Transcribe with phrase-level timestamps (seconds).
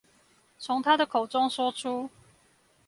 [0.57, 2.09] 從他的口中說出